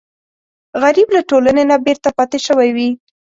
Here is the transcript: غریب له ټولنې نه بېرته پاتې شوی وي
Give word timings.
غریب 0.81 1.07
له 1.15 1.21
ټولنې 1.29 1.63
نه 1.71 1.77
بېرته 1.85 2.09
پاتې 2.17 2.37
شوی 2.47 2.69
وي 2.75 2.89